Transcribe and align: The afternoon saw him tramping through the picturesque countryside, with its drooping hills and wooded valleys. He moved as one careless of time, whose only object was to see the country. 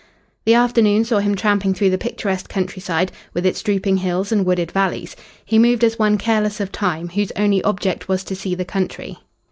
The 0.45 0.55
afternoon 0.55 1.05
saw 1.05 1.19
him 1.19 1.35
tramping 1.35 1.75
through 1.75 1.91
the 1.91 1.97
picturesque 1.99 2.49
countryside, 2.49 3.11
with 3.35 3.45
its 3.45 3.61
drooping 3.61 3.97
hills 3.97 4.31
and 4.31 4.47
wooded 4.47 4.71
valleys. 4.71 5.15
He 5.45 5.59
moved 5.59 5.83
as 5.83 5.99
one 5.99 6.17
careless 6.17 6.59
of 6.59 6.71
time, 6.71 7.09
whose 7.09 7.31
only 7.35 7.61
object 7.61 8.07
was 8.07 8.23
to 8.23 8.35
see 8.35 8.55
the 8.55 8.65
country. 8.65 9.19